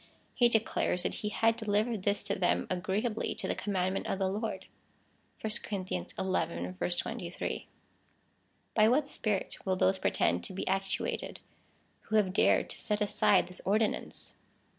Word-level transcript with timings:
He 0.33 0.49
declares 0.49 1.03
that 1.03 1.13
he 1.21 1.29
had 1.29 1.53
deli 1.57 1.83
vered 1.83 2.01
this 2.01 2.23
to 2.23 2.33
them 2.33 2.65
agreeably 2.71 3.35
to 3.35 3.47
the 3.47 3.53
commandment 3.53 4.07
of 4.07 4.17
the 4.17 4.27
Lord, 4.27 4.65
(verse 5.43 5.59
23.) 5.59 7.67
By 8.73 8.89
what 8.89 9.07
spirit 9.07 9.57
will 9.63 9.75
those 9.75 9.99
pretend 9.99 10.43
to 10.45 10.53
be 10.53 10.67
actuated, 10.67 11.39
who 12.09 12.15
have 12.15 12.33
dared 12.33 12.67
to 12.71 12.79
set 12.79 12.99
aside 12.99 13.45
this 13.47 13.61
ordinance 13.63 14.33